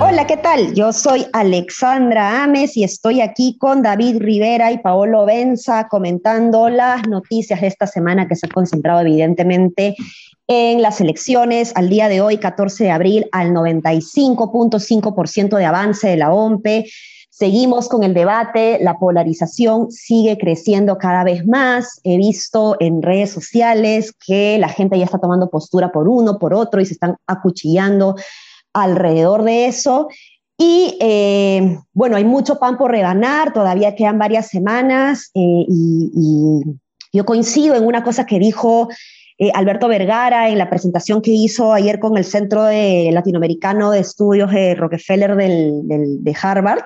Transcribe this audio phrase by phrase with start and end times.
[0.00, 0.74] Hola, ¿qué tal?
[0.74, 7.08] Yo soy Alexandra Ames y estoy aquí con David Rivera y Paolo Benza comentando las
[7.08, 9.96] noticias de esta semana que se han concentrado evidentemente
[10.46, 16.16] en las elecciones al día de hoy, 14 de abril, al 95.5% de avance de
[16.16, 16.84] la OMPE.
[17.40, 21.98] Seguimos con el debate, la polarización sigue creciendo cada vez más.
[22.04, 26.52] He visto en redes sociales que la gente ya está tomando postura por uno, por
[26.52, 28.14] otro y se están acuchillando
[28.74, 30.08] alrededor de eso.
[30.58, 36.78] Y eh, bueno, hay mucho pan por reganar, todavía quedan varias semanas eh, y, y,
[37.10, 38.88] yo coincido en una cosa que dijo
[39.38, 44.00] eh, Alberto Vergara en la presentación que hizo ayer con el Centro de Latinoamericano de
[44.00, 46.82] Estudios de Rockefeller del, del, de Harvard,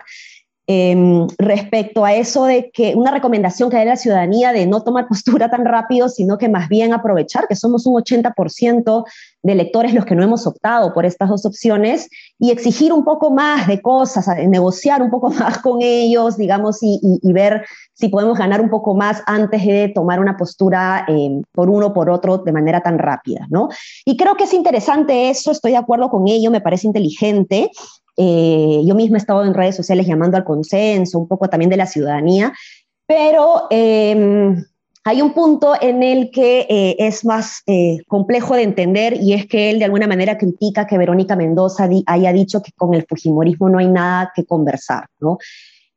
[0.67, 5.07] eh, respecto a eso de que una recomendación que da la ciudadanía de no tomar
[5.09, 9.05] postura tan rápido, sino que más bien aprovechar que somos un 80%
[9.43, 13.31] de electores los que no hemos optado por estas dos opciones y exigir un poco
[13.31, 16.99] más de cosas, negociar un poco más con ellos, digamos, y,
[17.35, 21.89] ver si podemos ganar un poco más antes de tomar una postura eh, por uno
[21.89, 23.69] o por otro de manera tan rápida, ¿no?
[24.05, 27.71] Y creo que es interesante eso, estoy de acuerdo con ello, me parece inteligente.
[28.17, 31.77] Eh, yo misma he estado en redes sociales llamando al consenso, un poco también de
[31.77, 32.53] la ciudadanía,
[33.07, 34.57] pero eh,
[35.05, 39.47] hay un punto en el que eh, es más eh, complejo de entender y es
[39.47, 43.69] que él de alguna manera critica que Verónica Mendoza haya dicho que con el Fujimorismo
[43.69, 45.39] no hay nada que conversar, ¿no?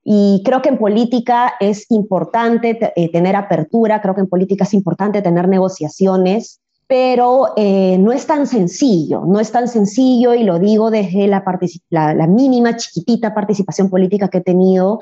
[0.09, 2.76] Y creo que en política es importante
[3.12, 8.48] tener apertura, creo que en política es importante tener negociaciones, pero eh, no es tan
[8.48, 11.44] sencillo, no es tan sencillo y lo digo desde la,
[11.90, 15.00] la, la mínima, chiquitita participación política que he tenido,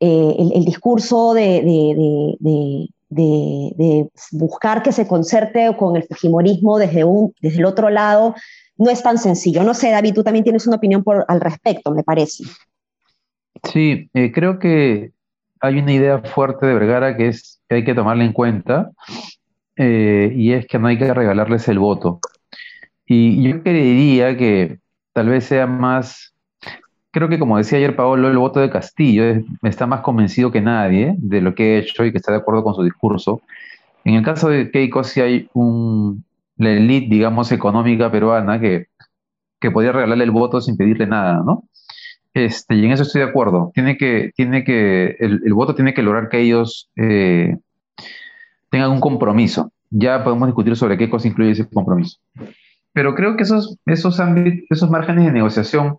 [0.00, 6.78] eh, el, el, discurso de, de, de, de, buscar que se concerte con el fujimorismo
[6.78, 8.34] desde, un, desde el otro lado
[8.76, 9.62] no es tan sencillo.
[9.64, 12.44] No sé, David, tú también tienes una opinión por, al respecto, me parece.
[13.64, 15.12] Sí, eh, creo que
[15.60, 18.92] hay una idea fuerte de Vergara que es que hay que tomarla en cuenta
[19.78, 22.20] eh, y es que no hay que regalarles el voto.
[23.06, 24.80] Y yo creería que
[25.12, 26.34] tal vez sea más,
[27.12, 30.60] creo que como decía ayer Paolo, el voto de Castillo es, está más convencido que
[30.60, 33.40] nadie de lo que he hecho y que está de acuerdo con su discurso.
[34.04, 36.24] En el caso de Keiko sí hay un,
[36.56, 38.86] la élite, digamos, económica peruana que,
[39.60, 41.64] que podría regalarle el voto sin pedirle nada, ¿no?
[42.34, 43.70] Este, y en eso estoy de acuerdo.
[43.74, 47.56] Tiene que, tiene que, el, el voto tiene que lograr que ellos eh,
[48.70, 49.72] tengan un compromiso.
[49.90, 52.18] Ya podemos discutir sobre qué cosa incluye ese compromiso.
[52.92, 55.98] Pero creo que esos, esos, ámbitos, esos márgenes de negociación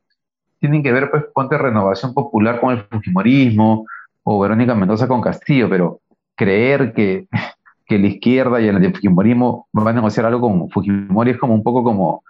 [0.60, 3.86] tienen que ver, pues, con renovación popular con el Fujimorismo
[4.24, 6.02] o Verónica Mendoza con Castillo, pero
[6.36, 7.28] creer que,
[7.86, 11.64] que la izquierda y el Fujimorismo van a negociar algo con Fujimori es como un
[11.64, 12.24] poco como,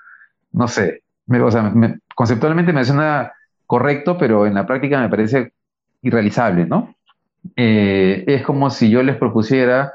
[0.51, 1.39] no sé, me,
[1.73, 3.33] me, conceptualmente me suena
[3.65, 5.51] correcto, pero en la práctica me parece
[6.01, 6.95] irrealizable, ¿no?
[7.55, 9.93] Eh, es como si yo les propusiera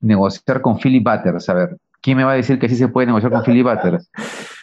[0.00, 1.48] negociar con Philip Butters.
[1.48, 4.10] A ver, ¿quién me va a decir que sí se puede negociar con Philip Butters?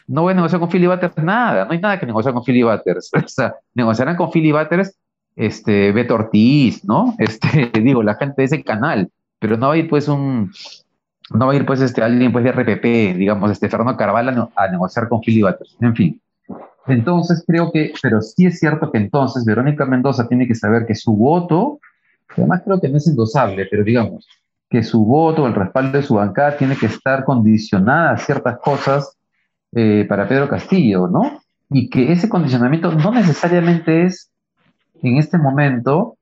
[0.08, 2.66] No voy a negociar con Philip Butters nada, no hay nada que negociar con Philip
[2.66, 3.12] Butters.
[3.26, 4.98] O sea, negociarán con Philip Butters
[5.36, 7.16] este, Beto Ortiz, ¿no?
[7.18, 9.10] Este, digo, la gente de ese canal,
[9.40, 10.52] pero no va a ir pues un,
[11.32, 14.68] no va a ir pues este, alguien pues de RPP, digamos, este Fernando Carvalho a,
[14.68, 15.78] negociar con Philip Butters.
[15.82, 16.22] En fin,
[16.88, 20.96] entonces creo que, pero sí es cierto que entonces Verónica Mendoza tiene que saber que
[20.96, 21.80] su voto,
[22.38, 24.28] además creo que no es endosable, pero digamos,
[24.70, 29.18] que su voto, el respaldo de su bancada tiene que estar condicionada a ciertas cosas
[29.74, 31.42] eh, para Pedro Castillo, ¿no?
[31.70, 34.32] Y que ese condicionamiento no necesariamente es,
[35.02, 36.18] en este momento,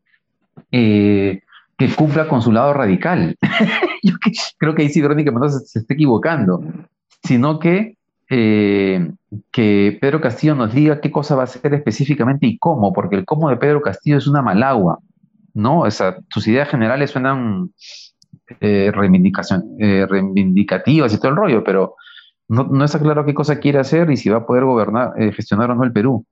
[0.71, 1.41] eh,
[1.77, 3.35] que cumpla con su lado radical.
[4.03, 4.13] Yo
[4.57, 6.63] creo que ahí sí Verónica Mendoza se, se está equivocando,
[7.23, 7.95] sino que
[8.35, 9.11] eh,
[9.51, 13.25] que Pedro Castillo nos diga qué cosa va a hacer específicamente y cómo, porque el
[13.25, 14.99] cómo de Pedro Castillo es una malagua,
[15.53, 15.81] ¿no?
[15.81, 17.71] O sea, sus ideas generales suenan
[18.59, 21.95] eh, reivindicación, eh, reivindicativas y todo el rollo, pero
[22.47, 25.31] no, no, está claro qué cosa quiere hacer y si va a poder gobernar, eh,
[25.31, 26.25] gestionar o no el Perú.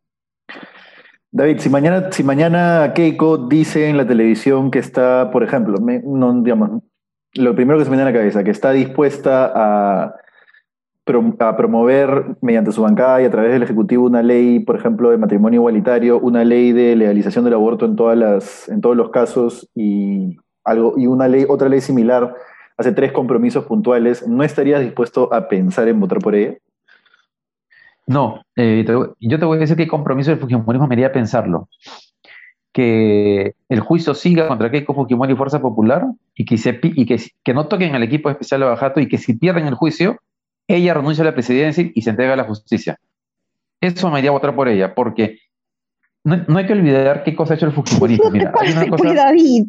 [1.31, 6.41] David, si mañana, si mañana Keiko dice en la televisión que está, por ejemplo, no,
[6.41, 6.83] digamos,
[7.35, 10.15] lo primero que se me viene a la cabeza, que está dispuesta a
[11.39, 15.17] a promover mediante su bancada y a través del Ejecutivo una ley, por ejemplo, de
[15.17, 19.69] matrimonio igualitario, una ley de legalización del aborto en, todas las, en todos los casos
[19.75, 22.35] y, algo, y una ley, otra ley similar,
[22.77, 26.57] hace tres compromisos puntuales, ¿no estarías dispuesto a pensar en votar por ella?
[28.07, 28.85] No, eh,
[29.19, 31.69] yo te voy a decir qué compromiso del Fujimorismo me haría pensarlo.
[32.73, 36.05] que el juicio siga contra Keiko Fujimori y Fuerza Popular
[36.35, 39.33] y, que, y que, que, no toquen al equipo especial de Bajato y que si
[39.33, 40.17] pierden el juicio,
[40.67, 42.97] ella renuncia a la presidencia y se entrega a la justicia.
[43.81, 45.39] Eso me iría a votar por ella, porque
[46.23, 48.29] no, hay que olvidar qué cosa ha hecho el Fujimorismo.
[48.31, 49.65] Mira, hay una cosa, David.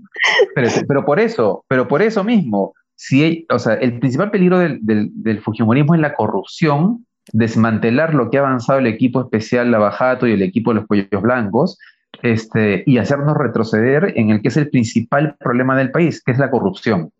[0.86, 5.40] Pero, por eso, pero por eso mismo, si o sea, el principal peligro del, del,
[5.40, 10.42] Fujimorismo es la corrupción, desmantelar lo que ha avanzado el equipo especial Lavajato y el
[10.42, 11.78] equipo de los cuellos blancos,
[12.22, 16.38] este, y hacernos retroceder en el que es el principal problema del país, que es
[16.38, 17.10] la corrupción.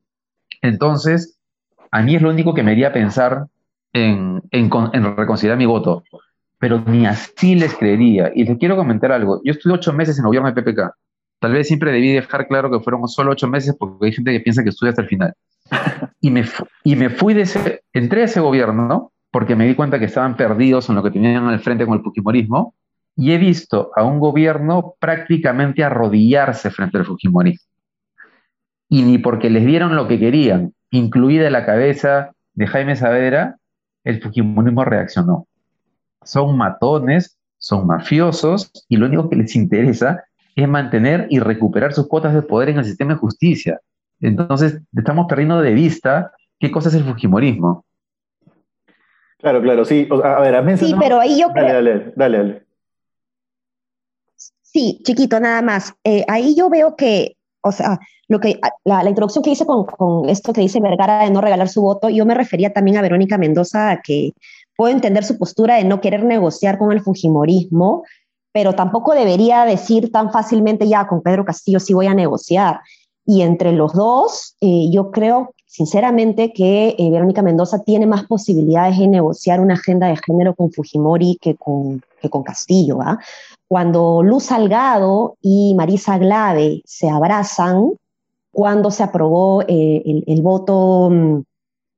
[0.61, 1.39] Entonces,
[1.91, 3.47] a mí es lo único que me haría pensar
[3.95, 6.05] en, en, en reconsiderar mi voto
[6.63, 8.31] pero ni así les creería.
[8.33, 9.41] Y les quiero comentar algo.
[9.43, 10.93] Yo estuve ocho meses en el gobierno de PPK.
[11.41, 14.39] Tal vez siempre debí dejar claro que fueron solo ocho meses porque hay gente que
[14.39, 15.35] piensa que estuve hasta el final.
[16.21, 16.45] Y me,
[16.85, 20.37] y me fui de ese, entré a ese gobierno porque me di cuenta que estaban
[20.37, 22.77] perdidos en lo que tenían al frente con el Fujimorismo
[23.17, 27.67] y he visto a un gobierno prácticamente arrodillarse frente al Fujimorismo.
[28.89, 33.57] Y ni porque les dieron lo que querían, incluida la cabeza de Jaime Saavedra,
[34.05, 35.49] el Fujimorismo reaccionó
[36.25, 40.25] son matones, son mafiosos y lo único que les interesa
[40.55, 43.81] es mantener y recuperar sus cuotas de poder en el sistema de justicia.
[44.21, 47.85] Entonces, estamos perdiendo de vista qué cosa es el Fujimorismo.
[49.39, 50.09] Claro, claro, sí.
[50.23, 52.67] a ver, a Sí, pero ahí yo Dale, dale, dale, dale.
[54.63, 55.95] Sí, chiquito, nada más.
[56.05, 57.99] Eh, ahí yo veo que, o sea,
[58.29, 61.69] lo que, la, introducción que hice con, con, esto que dice Vergara de no regalar
[61.69, 64.33] su voto, yo me refería también a Verónica Mendoza, que
[64.77, 68.05] puedo entender su postura de no querer negociar con el Fujimorismo,
[68.53, 72.81] pero tampoco debería decir tan fácilmente ya con Pedro Castillo sí voy a negociar.
[73.25, 78.99] Y entre los dos, eh, yo creo sinceramente que eh, Verónica Mendoza tiene más posibilidades
[78.99, 82.99] de negociar una agenda de género con Fujimori que con, que con Castillo.
[83.69, 87.93] Cuando Luz Salgado y Marisa Glave se abrazan,
[88.51, 91.43] cuando se aprobó eh, el, el, voto mm,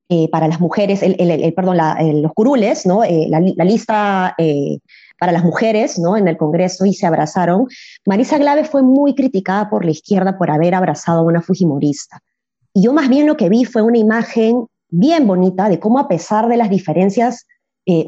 [0.07, 1.77] eh, para las mujeres, el, perdón,
[2.21, 3.03] los curules, ¿no?
[3.03, 4.77] Eh, la, lista eh,
[5.17, 6.15] para las mujeres ¿no?
[6.15, 7.65] en el Congreso y se abrazaron.
[8.05, 12.19] Marisa Glave fue muy criticada por la izquierda por haber abrazado a una fujimorista.
[12.71, 16.07] Y yo más bien lo que vi fue una imagen bien bonita de cómo a
[16.07, 17.47] pesar de las diferencias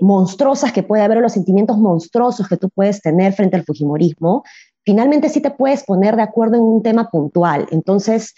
[0.02, 4.44] monstruosas que puede haber o los sentimientos monstruosos que tú puedes tener frente al fujimorismo,
[4.86, 7.68] finalmente sí te puedes poner de acuerdo en un tema puntual.
[7.72, 8.34] Entonces,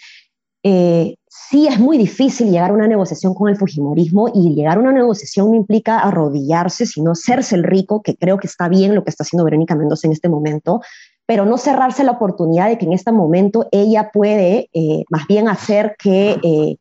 [0.62, 4.80] eh, sí es muy difícil llegar a una negociación con el Fujimorismo y llegar a
[4.80, 9.04] una negociación no implica arrodillarse, sino serse el rico, que creo que está bien lo
[9.04, 10.80] que está haciendo Verónica Mendoza en este momento,
[11.26, 15.48] pero no cerrarse la oportunidad de que en este momento ella puede eh, más bien
[15.48, 16.76] hacer que, eh,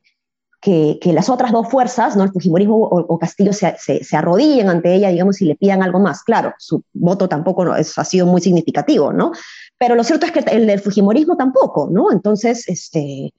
[0.59, 2.23] que, las otras dos fuerzas, ¿no?
[2.23, 6.23] el Fujimorismo o, Castillo, se, se, arrodillen ante ella, digamos, y le pidan algo más.
[6.23, 9.31] Claro, su voto tampoco no, ha sido muy significativo, ¿no?
[9.77, 12.11] Pero lo cierto es que el del Fujimorismo tampoco, ¿no?
[12.11, 13.31] Entonces, este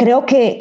[0.00, 0.56] creo que,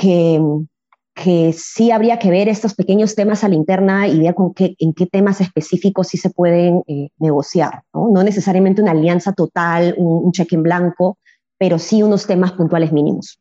[1.16, 4.76] que, sí habría que ver estos pequeños temas a la interna y ver con qué,
[4.80, 7.84] en qué temas específicos sí se pueden eh, negociar.
[7.94, 8.10] ¿no?
[8.14, 8.24] ¿no?
[8.24, 11.18] necesariamente una alianza total, un, cheque en blanco,
[11.58, 13.40] pero sí unos temas puntuales mínimos.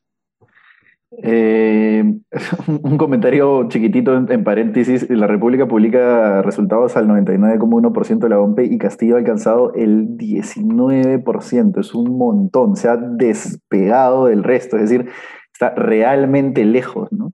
[1.22, 2.04] Eh,
[2.82, 5.08] un comentario chiquitito en, paréntesis.
[5.10, 11.80] La República publica resultados al 99,1% de la OMP y Castillo ha alcanzado el 19%.
[11.80, 12.76] Es un montón.
[12.76, 14.76] Se ha despegado del resto.
[14.76, 15.10] Es decir,
[15.58, 17.32] está realmente lejos, ¿no?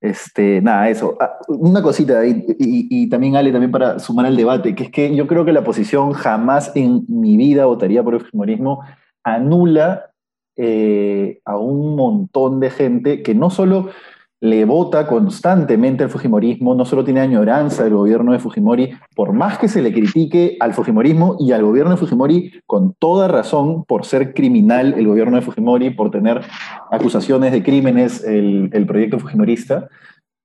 [0.00, 1.16] Este, nada, eso.
[1.20, 5.14] Ah, una cosita, y, y, también Ale, también para sumar al debate, que es que
[5.14, 8.80] yo creo que la oposición jamás en mi vida votaría por el fujimorismo,
[9.22, 10.10] anula
[10.56, 13.88] eh, a un montón de gente que no solo
[14.44, 19.56] le vota constantemente al Fujimorismo, no solo tiene añoranza del gobierno de Fujimori, por más
[19.56, 24.04] que se le critique al Fujimorismo y al gobierno de Fujimori con toda razón por
[24.04, 26.42] ser criminal el gobierno de Fujimori, por tener
[26.90, 29.88] acusaciones de crímenes el, el proyecto fujimorista,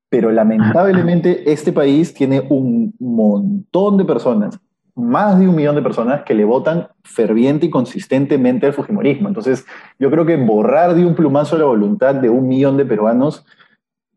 [0.10, 4.62] pero lamentablemente este país tiene un montón de personas,
[4.96, 9.27] más de un millón de personas que le votan ferviente y consistentemente al Fujimorismo.
[9.27, 9.65] Entonces,
[10.00, 13.46] yo creo que borrar de un plumazo la voluntad de un millón de peruanos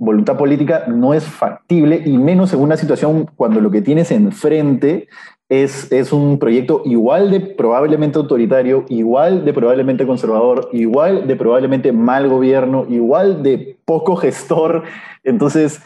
[0.05, 5.09] voluntad política no es factible y menos en una situación cuando lo que tienes enfrente
[5.49, 11.93] es, es un proyecto igual de probablemente autoritario, igual de probablemente conservador, igual de probablemente
[11.93, 14.83] mal gobierno, igual de poco gestor.
[15.23, 15.81] Entonces,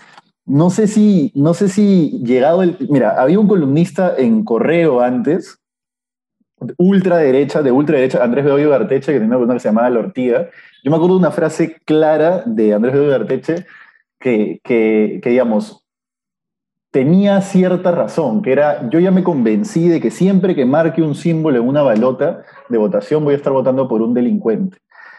[0.47, 2.79] no sé si, no sé si llegado el...
[2.89, 5.59] Mira, había un columnista en Correo antes,
[6.79, 10.49] ultraderecha, de ultraderecha, Andrés Bedoyo Garteche, que tenía una columna que se llamaba La Ortiga.
[10.83, 13.67] Yo me acuerdo de una frase clara de Andrés Bedoyo Garteche
[14.27, 15.87] que, que, digamos,
[16.91, 21.15] tenía cierta razón, que era, yo ya me convencí de que siempre que marque un
[21.15, 24.79] símbolo en una balota de votación voy a estar votando por un delincuente.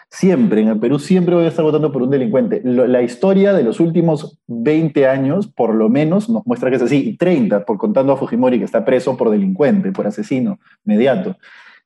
[0.09, 2.61] Siempre, en el Perú siempre voy a estar votando por un delincuente.
[2.63, 7.09] la historia de los últimos 20 años, por lo menos, nos muestra que es así,
[7.09, 11.37] y 30, por contando a Fujimori, que está preso por delincuente, por asesino inmediato.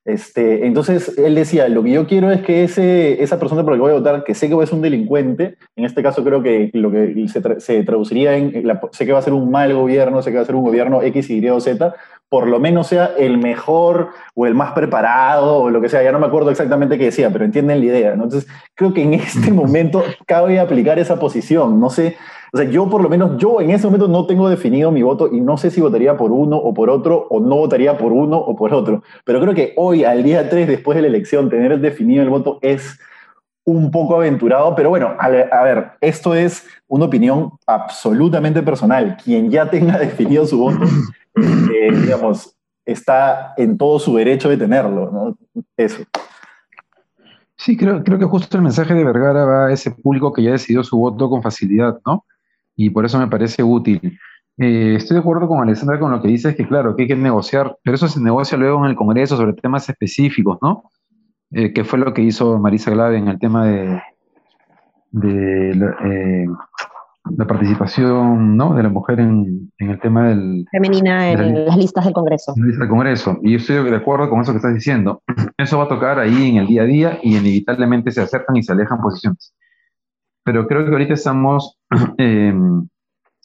[0.04, 3.78] Este, entonces él decía, lo que yo quiero es que ese, esa persona por la
[3.78, 6.72] que voy a votar, que sé que es un delincuente, en este caso creo que
[6.74, 7.28] lo que
[7.60, 10.46] se, traduciría en, sé que va a ser un mal gobierno, sé que va a
[10.46, 11.94] ser un gobierno X, Y o Z,
[12.30, 16.12] por lo menos sea el mejor o el más preparado o lo que sea, ya
[16.12, 18.14] no me acuerdo exactamente qué decía, pero entienden la idea.
[18.14, 22.16] Entonces creo que en este momento cabe aplicar esa posición, no sé,
[22.54, 25.30] o sea, yo por lo menos, yo en ese momento no tengo definido mi voto
[25.32, 28.38] y no sé si votaría por uno o por otro o no votaría por uno
[28.38, 29.04] o por otro.
[29.24, 32.60] Pero creo que hoy, al día 3 después de la elección, tener definido el voto
[32.62, 33.00] es
[33.64, 39.16] un poco aventurado, pero bueno, a, ver, esto es una opinión absolutamente personal.
[39.24, 40.84] Quien ya tenga definido su voto,
[41.38, 42.54] eh, digamos,
[42.86, 45.64] está en todo su derecho de tenerlo, ¿no?
[45.78, 46.04] Eso.
[47.56, 50.52] Sí, creo, creo que justo el mensaje de Vergara va a ese público que ya
[50.52, 52.26] decidió su voto con facilidad, ¿no?
[52.76, 54.18] Y por eso me parece útil.
[54.58, 57.08] Eh, estoy de acuerdo con Alessandra con lo que dice, es que claro, que hay
[57.08, 60.84] que negociar, pero eso se negocia luego en el Congreso sobre temas específicos, ¿no?
[61.52, 64.02] Eh, que fue lo que hizo Marisa Glave en el tema de,
[65.12, 66.46] de la, eh,
[67.46, 68.74] participación ¿no?
[68.74, 70.66] de la mujer en, en el tema del...
[70.72, 72.54] Femenina en las listas del Congreso.
[72.56, 73.38] En del Congreso.
[73.42, 75.22] Y yo estoy de acuerdo con eso que estás diciendo.
[75.58, 78.64] Eso va a tocar ahí en el día a día y inevitablemente se acercan y
[78.64, 79.54] se alejan posiciones
[80.44, 81.78] pero creo que ahorita estamos
[82.18, 82.88] em,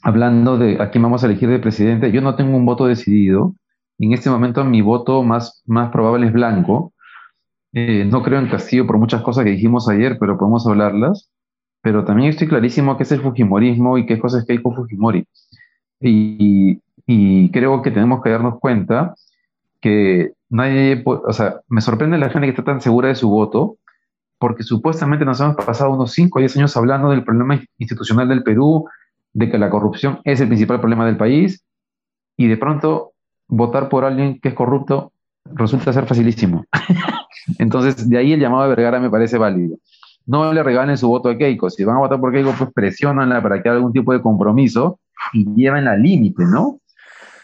[0.02, 2.12] hablando de a quién vamos a elegir de presidente.
[2.12, 3.54] Yo no tengo un voto decidido.
[3.98, 6.92] En este momento mi voto más, más probable es blanco.
[7.72, 11.30] Eh, no creo en Castillo por muchas cosas que dijimos ayer, pero podemos hablarlas.
[11.82, 15.26] Pero también estoy clarísimo qué es el Fujimorismo y qué cosas que hay con Fujimori.
[16.00, 19.14] Y, y creo que tenemos que darnos cuenta
[19.80, 23.76] que nadie, o sea, me sorprende la gente que está tan segura de su voto,
[24.38, 28.42] porque supuestamente nos hemos pasado unos 5 o 10 años hablando del problema institucional del
[28.42, 28.86] Perú,
[29.32, 31.64] de que la corrupción es el principal problema del país,
[32.36, 33.12] y de pronto
[33.48, 35.12] votar por alguien que es corrupto
[35.44, 36.64] resulta ser facilísimo.
[37.58, 39.78] Entonces, de ahí el llamado de Vergara me parece válido.
[40.26, 41.70] No le regalen su voto a Keiko.
[41.70, 44.98] Si van a votar por Keiko, pues presionanla para que haga algún tipo de compromiso
[45.32, 46.80] y llévenla al límite, ¿no?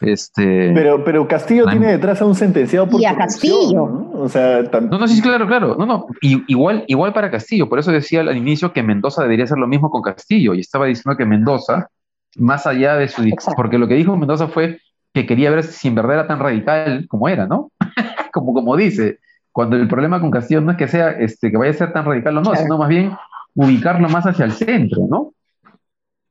[0.02, 3.88] Este, pero, pero Castillo tiene detrás a un sentenciado por y a Castillo.
[3.88, 4.10] ¿no?
[4.14, 5.76] O sea, no, no, sí, claro, claro.
[5.78, 6.06] No, no.
[6.20, 7.68] igual, igual para Castillo.
[7.68, 10.54] Por eso decía al inicio que Mendoza debería hacer lo mismo con Castillo.
[10.54, 11.88] Y estaba diciendo que Mendoza,
[12.36, 13.22] más allá de su.
[13.56, 14.78] Porque lo que dijo Mendoza fue
[15.14, 17.70] que quería ver si en verdad era tan radical como era, ¿no?
[18.32, 19.18] como, como dice.
[19.52, 22.06] Cuando el problema con Castillo no es que sea este, que vaya a ser tan
[22.06, 23.12] radical o no, sino más bien
[23.54, 25.34] ubicarlo más hacia el centro, ¿no?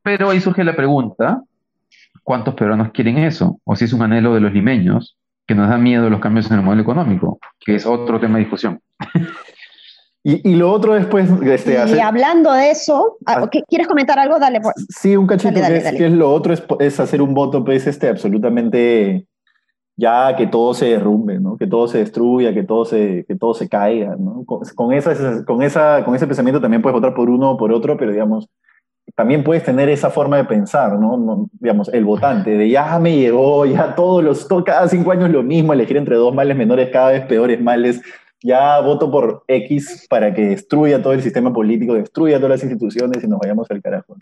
[0.02, 1.44] Pero ahí surge la pregunta,
[2.24, 3.60] ¿cuántos peruanos quieren eso?
[3.64, 6.58] O si es un anhelo de los limeños, que nos da miedo los cambios en
[6.58, 8.80] el modelo económico, que es otro tema de discusión.
[10.24, 11.28] Y, lo otro después...
[11.42, 14.38] Este, y hablando de eso, ah, ¿quieres comentar algo?
[14.38, 14.62] Dale.
[14.90, 19.26] Sí, un cachito, que, es, lo otro es, hacer un voto pues, este, absolutamente
[19.98, 21.58] ya que todo se derrumbe, ¿no?
[21.58, 24.16] que todo se destruya, que todo se, que todo se caiga.
[24.16, 24.44] ¿no?
[24.46, 27.72] Con, con, esa, con, esa, con ese pensamiento también puedes votar por uno o por
[27.72, 28.48] otro, pero digamos,
[29.16, 31.50] también puedes tener esa forma de pensar, ¿no?
[31.60, 35.74] digamos, el votante, de ya me llegó, ya todos los, cada cinco años lo mismo,
[35.74, 38.02] elegir entre dos males menores, cada vez peores males,
[38.42, 43.24] ya voto por X para que destruya todo el sistema político, destruya todas las instituciones
[43.24, 44.16] y nos vayamos al carajo.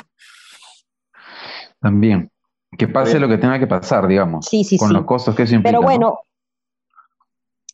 [1.79, 2.29] También,
[2.77, 5.55] que pase lo que tenga que pasar, digamos, sí, sí, con los costos que eso
[5.55, 5.77] implica.
[5.77, 6.19] Pero bueno,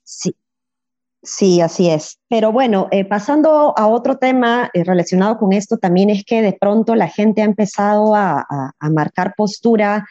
[0.03, 0.35] sí,
[1.25, 2.19] Sí, así es.
[2.29, 6.53] Pero bueno, eh, pasando a otro tema eh, relacionado con esto, también es que de
[6.53, 8.45] pronto la gente ha empezado a,
[8.91, 10.07] marcar postura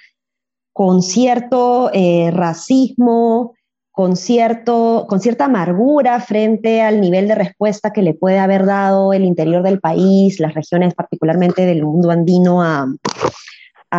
[0.73, 3.55] con cierto eh, racismo,
[3.93, 9.13] con, cierto, con cierta amargura frente al nivel de respuesta que le puede haber dado
[9.13, 12.89] el interior del país, las regiones particularmente del mundo andino a,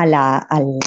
[0.06, 0.80] la, al,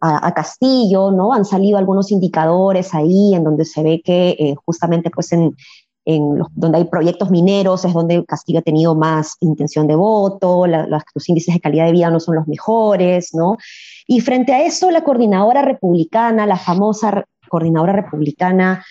[0.00, 1.32] a, Castillo, ¿no?
[1.32, 5.54] Han salido algunos indicadores ahí en donde se ve que eh, justamente pues en,
[6.04, 11.28] los, donde hay proyectos mineros es donde Castillo ha tenido más intención de voto, los
[11.28, 13.56] índices de calidad de vida no son los mejores, ¿no?
[14.06, 18.84] Y frente a eso, la coordinadora republicana, la famosa coordinadora republicana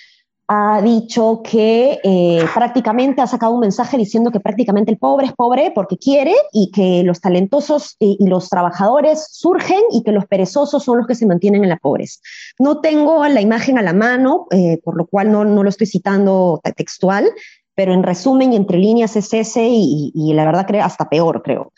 [0.54, 5.34] ha dicho que eh, prácticamente ha sacado un mensaje diciendo que prácticamente el pobre es
[5.34, 10.84] pobre porque quiere y que los talentosos y, los trabajadores surgen y que los perezosos
[10.84, 12.20] son los que se mantienen en la pobreza.
[12.60, 15.88] No tengo la imagen a la mano, eh, por lo cual no, no, lo estoy
[15.88, 17.32] citando textual,
[17.74, 21.44] pero en resumen y entre líneas es ese y, y la verdad creo hasta peor,
[21.44, 21.72] creo.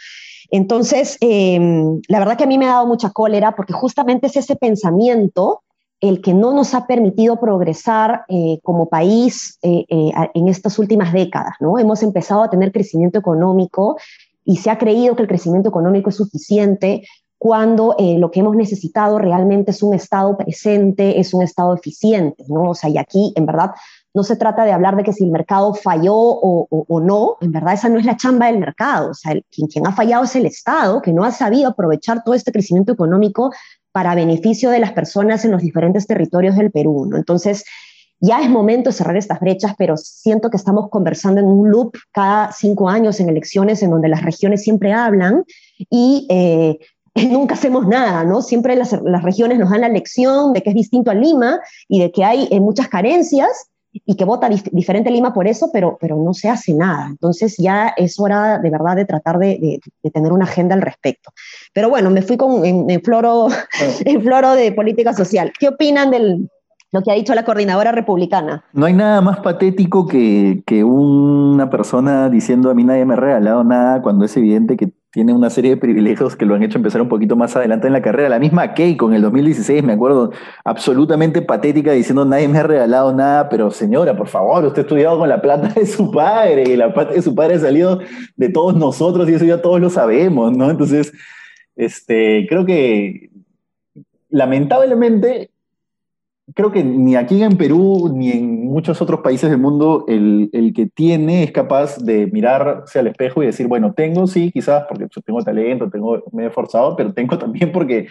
[0.49, 4.35] Entonces, em, la verdad que a mí me ha dado mucha cólera porque justamente es
[4.35, 5.61] ese pensamiento
[6.03, 11.13] el que no nos ha permitido progresar eh, como país eh, eh, en estas últimas
[11.13, 11.55] décadas.
[11.62, 11.79] ¿no?
[11.79, 13.95] Hemos empezado a tener crecimiento económico
[14.43, 17.03] y se ha creído que el crecimiento económico es suficiente
[17.38, 22.43] cuando lo que hemos necesitado realmente es un Estado presente, es un Estado eficiente.
[22.48, 22.69] ¿no?
[22.69, 23.72] O sea, y aquí, en verdad,
[24.13, 27.74] no se trata de hablar de que si el mercado falló o, no, en verdad
[27.74, 29.12] esa no es la chamba del mercado.
[29.12, 32.33] O sea, quien, quien ha fallado es el Estado, que no ha sabido aprovechar todo
[32.33, 33.51] este crecimiento económico
[33.93, 37.09] para beneficio de las personas en los diferentes territorios del Perú.
[37.15, 37.63] Entonces,
[38.19, 42.51] ya es momento cerrar estas brechas, pero siento que estamos conversando en un loop cada
[42.51, 45.43] cinco años en elecciones en donde las regiones siempre hablan
[45.89, 46.79] y eh,
[47.29, 48.41] nunca hacemos nada, ¿no?
[48.41, 48.91] Siempre las,
[49.23, 52.47] regiones nos dan la lección de que es distinto a Lima y de que hay
[52.50, 56.73] eh, muchas carencias y que vota diferente Lima por eso, pero, pero no se hace
[56.73, 57.07] nada.
[57.09, 59.79] Entonces ya es hora de verdad de tratar de,
[60.12, 61.31] tener una agenda al respecto.
[61.73, 63.47] Pero bueno, me fui con, en, floro,
[64.05, 65.53] en floro de política social.
[65.59, 66.39] ¿Qué opinan de
[66.91, 68.63] lo que ha dicho la coordinadora republicana?
[68.73, 73.17] No hay nada más patético que, que una persona diciendo a mí nadie me ha
[73.17, 76.79] regalado nada cuando es evidente que tiene una serie de privilegios que lo han hecho
[76.79, 78.29] empezar un poquito más adelante en la carrera.
[78.29, 80.32] La misma Keiko en el 2016, me acuerdo,
[80.65, 85.20] absolutamente patética, diciendo nadie me ha regalado nada, pero señora, por favor, usted ha estudiado
[85.20, 88.00] con la plata de su padre, y la plata de su padre ha salido
[88.36, 90.72] de todos nosotros y eso ya todos lo sabemos, ¿no?
[90.72, 91.13] Entonces,
[91.75, 93.29] este, creo que
[94.32, 95.51] lamentablemente
[96.53, 100.88] creo que ni aquí en Perú ni en muchos otros países del mundo el, que
[100.88, 105.41] tiene es capaz de mirarse al espejo y decir, bueno, tengo sí, quizás porque tengo
[105.41, 108.07] talento, tengo, me he esforzado, pero tengo también porque,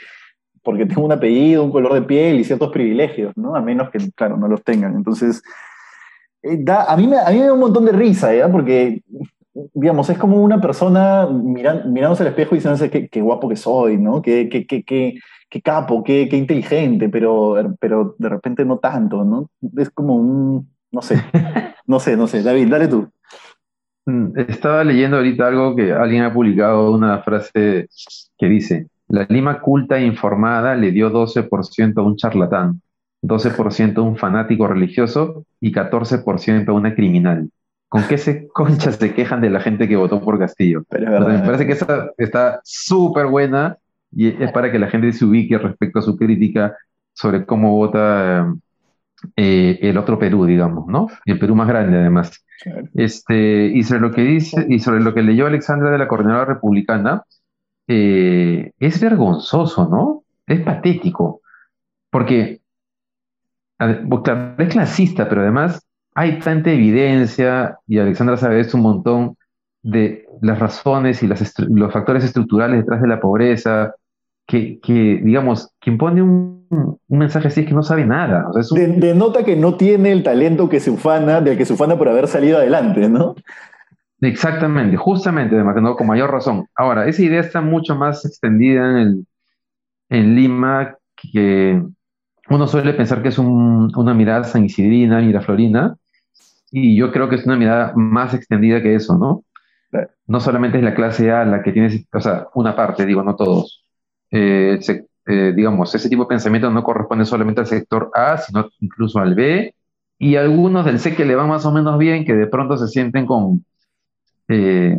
[0.63, 3.55] porque tengo un apellido, un color de piel y ciertos privilegios, ¿no?
[3.55, 4.97] A menos que, claro, no los tengan.
[4.97, 5.43] Entonces,
[6.43, 8.51] eh, da, a, mí me, a mí me da un montón de risa, ¿ya?
[8.51, 9.03] Porque
[9.55, 13.99] digamos, es como una persona mirándose al espejo y diciéndose qué, qué guapo que soy,
[13.99, 14.23] ¿no?
[14.23, 19.51] Qué, qué, qué, qué capo, qué, qué, inteligente, pero, pero de repente no tanto, ¿no?
[19.77, 21.17] Es como un, no sé,
[21.87, 22.43] no sé, no sé.
[22.43, 23.09] David, dale tú.
[24.07, 27.89] Mm, estaba leyendo ahorita algo que alguien ha publicado, una frase
[28.39, 32.81] que dice, la Lima culta e informada le dio 12% a un charlatán,
[33.23, 37.51] 12% a un fanático religioso y 14% a una criminal.
[37.93, 40.83] ¿Con qué se conchas se quejan de la gente que votó por Castillo?
[40.91, 43.77] me parece que esa está súper buena
[44.11, 46.75] y es para que la gente se ubique respecto a su crítica
[47.13, 48.51] sobre cómo vota
[49.37, 51.09] eh, el otro Perú, digamos, ¿no?
[51.27, 52.43] El Perú más grande, además.
[52.95, 56.47] Este, y sobre lo que dice, y sobre lo que leyó Alexandra de la coordinadora
[56.47, 57.25] republicana,
[57.89, 60.25] eh, es vergonzoso, ¿no?
[60.47, 61.43] Es patético.
[62.09, 62.63] Porque,
[63.79, 69.37] es clasista, pero además hay tanta evidencia, y Alexandra sabe esto un montón,
[69.83, 73.95] de las razones y los factores estructurales detrás de la pobreza,
[74.47, 74.79] que,
[75.23, 76.63] digamos, quien pone un,
[77.09, 78.47] mensaje así es que no sabe nada.
[78.71, 82.29] denota que no tiene el talento que se ufana, del que se ufana por haber
[82.29, 83.35] salido adelante, ¿no?
[84.21, 85.97] Exactamente, justamente, además, ¿no?
[85.97, 86.67] con mayor razón.
[86.77, 89.27] Ahora, esa idea está mucho más extendida en,
[90.11, 91.83] en Lima, que
[92.49, 95.97] uno suele pensar que es una mirada sanisidrina, miraflorina,
[96.73, 99.45] y yo creo que es una mirada más extendida que eso, ¿no?
[100.27, 103.37] No solamente es la clase A la que tiene, o sea, una parte, digo, no
[103.37, 103.85] todos.
[104.31, 104.81] Eh,
[105.27, 109.35] eh, digamos, ese tipo de pensamiento no corresponde solamente al sector A, sino incluso al
[109.35, 109.75] B,
[110.19, 112.89] y algunos del C que le van más o menos bien, que de pronto se
[112.89, 113.67] sienten con,
[114.49, 114.99] eh,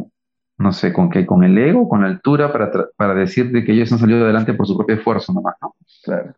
[0.59, 3.71] no sé, con qué, con el ego, con la altura, para, para decir de que
[3.73, 5.75] ellos han salido adelante por su propio esfuerzo nomás, ¿no?
[6.03, 6.35] Claro.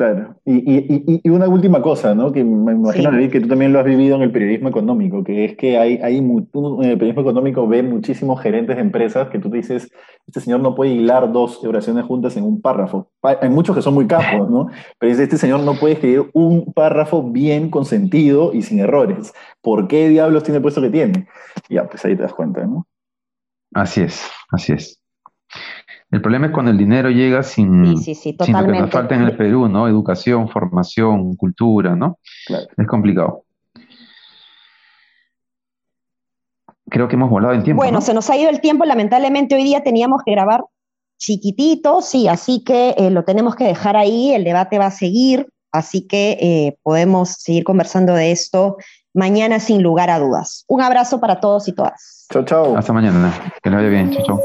[0.00, 2.32] Claro, y, una última cosa, ¿no?
[2.32, 5.44] Que me imagino, David, que tú también lo has vivido en el periodismo económico, que
[5.44, 9.50] es que hay, hay en el periodismo económico ve muchísimos gerentes de empresas que tú
[9.50, 9.92] dices,
[10.26, 13.10] este señor no puede hilar dos oraciones juntas en un párrafo.
[13.22, 14.68] Hay muchos que son muy capos, ¿no?
[14.98, 19.34] Pero dice, este señor no puede escribir un párrafo bien con sentido y sin errores.
[19.60, 21.28] ¿Por qué diablos tiene el puesto que tiene?
[21.68, 22.86] Ya, pues ahí te das cuenta, ¿no?
[23.74, 24.98] Así es, así es.
[26.10, 29.36] El problema es cuando el dinero llega sin, sin lo que nos falta en el
[29.36, 29.86] Perú, ¿no?
[29.86, 32.18] Educación, formación, cultura, ¿no?
[32.76, 33.44] Es complicado.
[36.90, 37.82] Creo que hemos volado en tiempo.
[37.82, 38.84] Bueno, se nos ha ido el tiempo.
[38.84, 40.64] Lamentablemente hoy día teníamos que grabar
[41.18, 44.32] chiquitito, sí, así que eh, lo tenemos que dejar ahí.
[44.32, 48.78] El debate va a seguir, así que eh, podemos seguir conversando de esto
[49.14, 50.64] mañana sin lugar a dudas.
[50.66, 52.26] Un abrazo para todos y todas.
[52.32, 52.76] Chao, chao.
[52.76, 53.32] Hasta mañana.
[53.62, 54.10] Que le vaya bien.
[54.10, 54.40] Chao, chao.